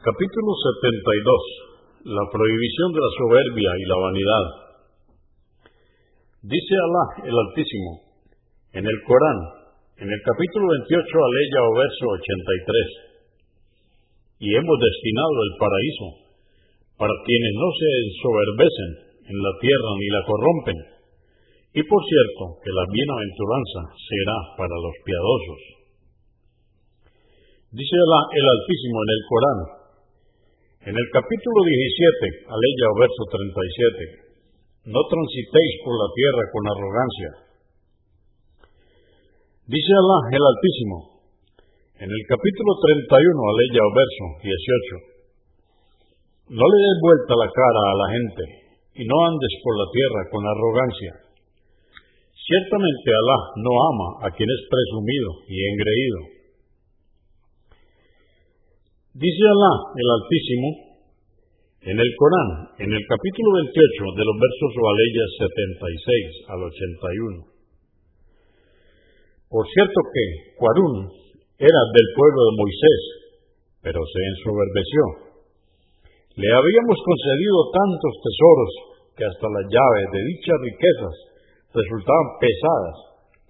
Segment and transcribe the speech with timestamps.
[0.00, 2.08] Capítulo 72.
[2.08, 4.44] La prohibición de la soberbia y la vanidad.
[6.40, 8.00] Dice Alá el Altísimo
[8.80, 9.40] en el Corán,
[10.00, 14.40] en el capítulo 28, aleya o verso 83.
[14.40, 16.08] Y hemos destinado el paraíso
[16.96, 20.78] para quienes no se ensoberbecen en la tierra ni la corrompen.
[21.76, 25.60] Y por cierto que la bienaventuranza será para los piadosos.
[27.68, 29.79] Dice Alá el Altísimo en el Corán,
[30.80, 37.30] en el capítulo 17, aleya o verso 37, no transitéis por la tierra con arrogancia.
[39.68, 41.20] Dice Alá el Altísimo,
[42.00, 47.94] en el capítulo 31, aleya o verso 18, no le des vuelta la cara a
[48.00, 48.44] la gente
[48.96, 51.12] y no andes por la tierra con arrogancia.
[52.40, 56.39] Ciertamente Alá no ama a quien es presumido y engreído.
[59.10, 60.68] Dice Alá, el Altísimo,
[61.82, 67.42] en el Corán, en el capítulo 28 de los versos Oaleyas 76 al 81.
[69.50, 71.10] Por cierto que Cuarún
[71.58, 73.02] era del pueblo de Moisés,
[73.82, 75.02] pero se ensoberbeció.
[76.38, 78.72] Le habíamos concedido tantos tesoros
[79.18, 81.16] que hasta las llaves de dichas riquezas
[81.74, 82.96] resultaban pesadas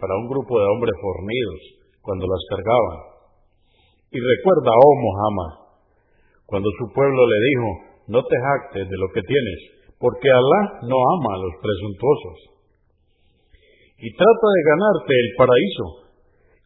[0.00, 1.60] para un grupo de hombres fornidos
[2.00, 3.09] cuando las cargaban.
[4.10, 5.50] Y recuerda, oh Muhammad,
[6.46, 7.68] cuando su pueblo le dijo,
[8.10, 9.60] no te jactes de lo que tienes,
[10.02, 12.38] porque Alá no ama a los presuntuosos.
[14.02, 15.86] Y trata de ganarte el paraíso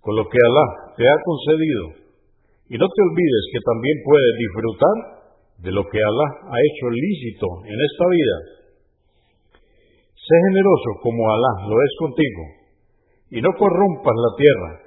[0.01, 1.85] con lo que Alá te ha concedido.
[2.73, 4.97] Y no te olvides que también puedes disfrutar
[5.69, 8.37] de lo que Alá ha hecho lícito en esta vida.
[10.17, 12.43] Sé generoso como Alá lo es contigo,
[13.37, 14.84] y no corrompas la tierra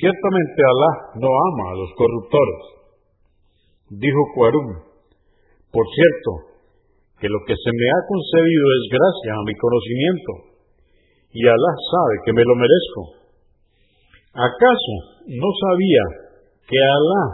[0.00, 2.60] Ciertamente Alá no ama a los corruptores.
[4.00, 4.68] Dijo Cuarum,
[5.68, 6.30] por cierto,
[7.20, 10.32] que lo que se me ha concedido es gracias a mi conocimiento,
[11.36, 13.02] y Alá sabe que me lo merezco.
[14.40, 14.94] ¿Acaso
[15.36, 16.04] no sabía
[16.64, 17.24] que Alá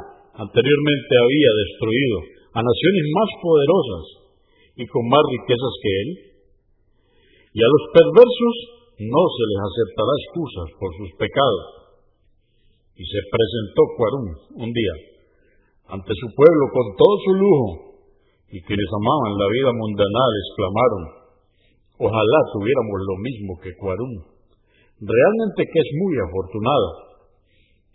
[0.43, 2.17] anteriormente había destruido
[2.51, 4.05] a naciones más poderosas
[4.75, 6.11] y con más riquezas que él?
[7.55, 8.57] Y a los perversos
[9.07, 11.86] no se les aceptará excusas por sus pecados
[12.97, 14.29] y se presentó Cuarún
[14.65, 15.17] un día
[15.87, 17.69] ante su pueblo con todo su lujo,
[18.51, 21.03] y quienes amaban la vida mundanal exclamaron,
[21.99, 24.15] ojalá tuviéramos lo mismo que Cuarún.
[24.99, 26.89] Realmente que es muy afortunado.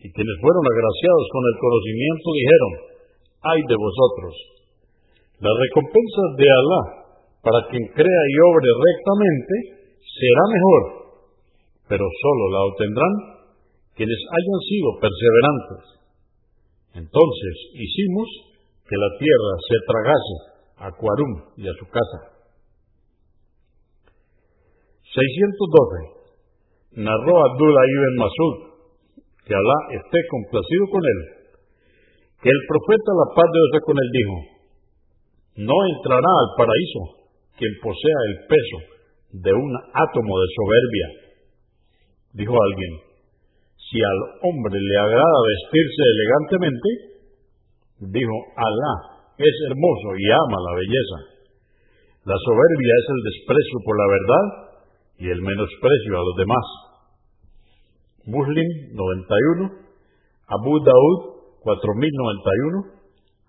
[0.01, 2.71] Y quienes fueron agraciados con el conocimiento dijeron,
[3.41, 4.33] ay de vosotros,
[5.41, 6.83] la recompensa de Alá
[7.41, 9.53] para quien crea y obre rectamente
[9.99, 10.81] será mejor,
[11.89, 13.13] pero solo la obtendrán
[13.95, 15.81] quienes hayan sido perseverantes.
[16.93, 18.27] Entonces hicimos
[18.87, 20.37] que la tierra se tragase
[20.83, 22.19] a Cuarum y a su casa.
[25.11, 27.03] 612.
[27.03, 28.55] Narró Abdullah ibn Masud,
[29.47, 31.19] que Alá esté complacido con él,
[32.43, 34.35] que el profeta, la paz de Dios con él, dijo,
[35.67, 37.21] no entrará al paraíso
[37.55, 38.77] quien posea el peso
[39.45, 41.07] de un átomo de soberbia.
[42.33, 43.10] Dijo alguien,
[43.91, 46.87] si al hombre le agrada vestirse elegantemente,
[48.07, 51.19] dijo, Alá es hermoso y ama la belleza.
[52.23, 54.71] La soberbia es el desprecio por la verdad
[55.19, 56.63] y el menosprecio a los demás.
[58.31, 59.75] Muslim 91,
[60.47, 62.95] Abu Daud 4091,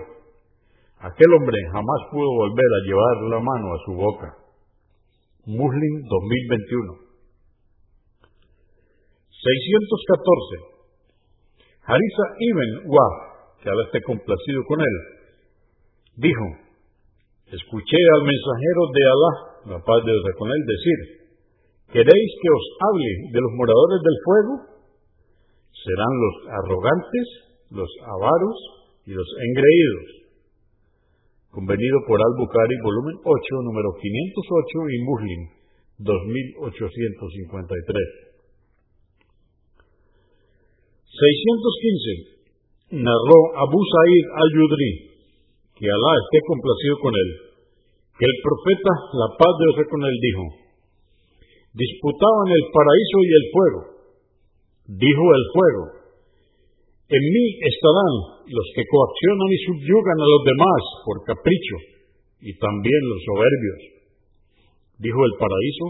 [1.11, 4.29] Aquel hombre jamás pudo volver a llevar la mano a su boca.
[5.47, 7.06] Muslim 2021
[9.43, 10.77] 614.
[11.87, 13.15] Harisa ibn Wah,
[13.63, 14.97] que Alá esté complacido con él,
[16.17, 16.47] dijo,
[17.47, 19.33] escuché al mensajero de Alá,
[19.77, 20.99] la paz de Dios con él, decir,
[21.93, 24.67] ¿queréis que os hable de los moradores del fuego?
[25.71, 28.59] Serán los arrogantes, los avaros
[29.07, 30.27] y los engreídos.
[31.55, 35.55] Convenido por Al-Bukhari, volumen 8, número 508 y Muslim,
[35.99, 38.26] 2853.
[41.17, 43.01] 615.
[43.01, 44.93] Narró Abu Sa'id al-Yudri,
[45.75, 47.31] que Alá esté complacido con él,
[48.17, 50.45] que el profeta, la paz de Dios con él, dijo,
[51.77, 53.81] disputaban el paraíso y el fuego.
[54.87, 55.85] Dijo el fuego,
[57.07, 58.15] en mí estarán
[58.51, 61.77] los que coaccionan y subyugan a los demás por capricho,
[62.41, 63.81] y también los soberbios.
[64.99, 65.87] Dijo el paraíso,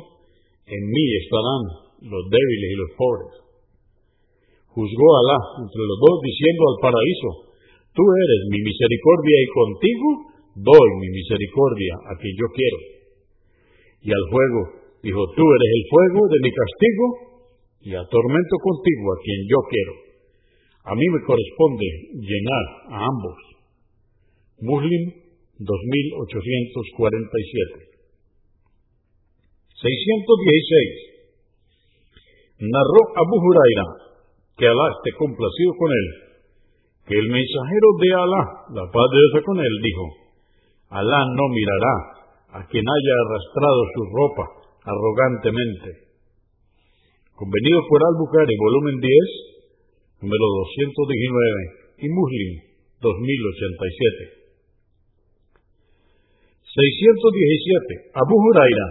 [0.66, 1.62] en mí estarán
[2.10, 3.45] los débiles y los pobres.
[4.76, 7.48] Juzgó Alá entre los dos diciendo al paraíso,
[7.96, 12.76] tú eres mi misericordia y contigo doy mi misericordia a quien yo quiero.
[14.04, 17.04] Y al fuego dijo, tú eres el fuego de mi castigo
[17.88, 19.96] y atormento contigo a quien yo quiero.
[20.86, 21.88] A mí me corresponde
[22.20, 23.40] llenar a ambos.
[24.60, 25.24] Muslim
[25.56, 27.80] 2847.
[29.72, 32.60] 616.
[32.60, 34.05] Narró Abu Huraira,
[34.56, 36.06] que Alá esté complacido con él,
[37.04, 38.42] que el mensajero de Alá,
[38.72, 40.04] la paz de Dios con él, dijo,
[40.96, 41.94] Alá no mirará
[42.56, 44.44] a quien haya arrastrado su ropa
[44.80, 46.08] arrogantemente.
[47.36, 52.50] Convenido por Al-Bukhari, volumen 10, número 219, y Muslim,
[53.04, 54.48] 2087.
[56.64, 58.16] 617.
[58.24, 58.88] Abu Huraira,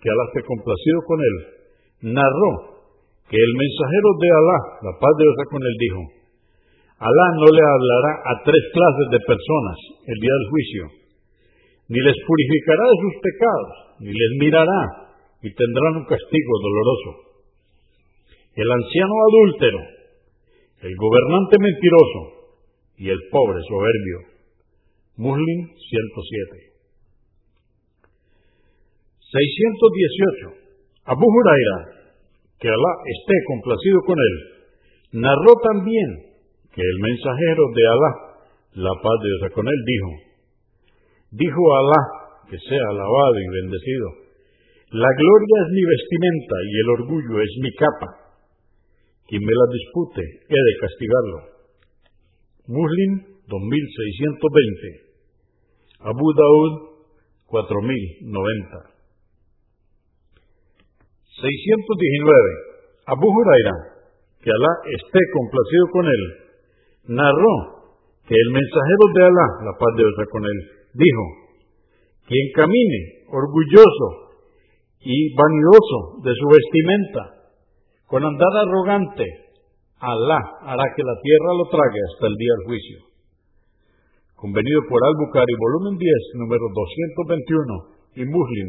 [0.00, 1.36] que Alá esté complacido con él,
[2.16, 2.77] narró
[3.28, 4.58] que el mensajero de Alá,
[4.88, 6.00] la paz de Dios con él, dijo,
[6.98, 9.78] Alá no le hablará a tres clases de personas
[10.08, 10.82] el día del juicio,
[11.92, 14.82] ni les purificará de sus pecados, ni les mirará,
[15.44, 17.10] y tendrán un castigo doloroso.
[18.56, 19.80] El anciano adúltero,
[20.82, 22.20] el gobernante mentiroso
[22.96, 24.18] y el pobre soberbio.
[25.18, 26.68] Muslim 107.
[29.20, 30.74] 618.
[31.04, 31.97] Abu Huraira,
[32.58, 34.34] que Alá esté complacido con él,
[35.22, 36.08] narró también
[36.74, 38.12] que el mensajero de Alá,
[38.82, 40.10] la paz de Dios con él, dijo,
[41.32, 42.02] dijo Alá,
[42.50, 44.08] que sea alabado y bendecido,
[44.90, 48.08] la gloria es mi vestimenta y el orgullo es mi capa.
[49.28, 51.38] Quien me la dispute, he de castigarlo.
[52.68, 53.12] Muslim
[53.48, 55.08] 2620.
[56.00, 56.72] Abu Daud
[57.46, 58.97] 4090.
[61.38, 63.14] 619.
[63.14, 63.76] Abu Huraira,
[64.42, 66.22] que Alá esté complacido con él,
[67.14, 67.54] narró
[68.26, 70.58] que el mensajero de Alá, la paz de Dios con él,
[70.92, 71.24] dijo,
[72.26, 74.34] quien camine orgulloso
[75.00, 77.22] y vanidoso de su vestimenta,
[78.06, 79.24] con andar arrogante,
[79.98, 82.98] Alá hará que la tierra lo trague hasta el día del juicio.
[84.36, 88.68] Convenido por Al-Bukhari, volumen 10, número 221, y Muslim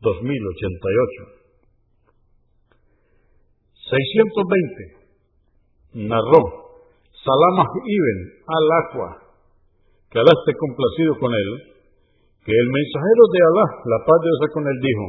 [0.00, 1.37] 2088.
[3.88, 6.04] 620.
[6.08, 6.42] Narró
[7.24, 9.10] Salamah ibn al-Aqwa,
[10.12, 11.48] que Alá esté complacido con él,
[12.44, 15.06] que el mensajero de Alá, la paz de Dios con él, dijo,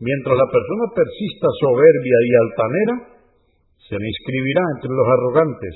[0.00, 2.96] mientras la persona persista soberbia y altanera,
[3.88, 5.74] se le inscribirá entre los arrogantes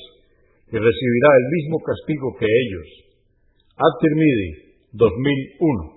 [0.70, 2.88] y recibirá el mismo castigo que ellos.
[3.76, 4.50] At-Tirmidhi,
[4.92, 5.95] 2001.